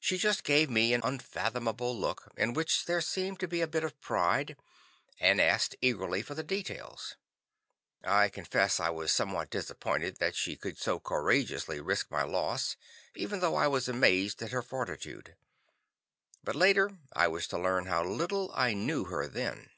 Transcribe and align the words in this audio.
She 0.00 0.18
just 0.18 0.42
gave 0.42 0.68
me 0.68 0.92
an 0.94 1.00
unfathomable 1.04 1.96
look, 1.96 2.32
in 2.36 2.54
which 2.54 2.86
there 2.86 3.00
seemed 3.00 3.38
to 3.38 3.46
be 3.46 3.60
a 3.60 3.68
bit 3.68 3.84
of 3.84 4.00
pride, 4.00 4.56
and 5.20 5.40
asked 5.40 5.76
eagerly 5.80 6.22
for 6.22 6.34
the 6.34 6.42
details. 6.42 7.14
I 8.02 8.30
confess 8.30 8.80
I 8.80 8.90
was 8.90 9.12
somewhat 9.12 9.50
disappointed 9.50 10.16
that 10.16 10.34
she 10.34 10.56
could 10.56 10.76
so 10.76 10.98
courageously 10.98 11.80
risk 11.80 12.10
my 12.10 12.24
loss, 12.24 12.74
even 13.14 13.38
though 13.38 13.54
I 13.54 13.68
was 13.68 13.86
amazed 13.88 14.42
at 14.42 14.50
her 14.50 14.60
fortitude. 14.60 15.36
But 16.42 16.56
later 16.56 16.98
I 17.12 17.28
was 17.28 17.46
to 17.46 17.56
learn 17.56 17.86
how 17.86 18.02
little 18.02 18.50
I 18.56 18.74
knew 18.74 19.04
her 19.04 19.28
then. 19.28 19.70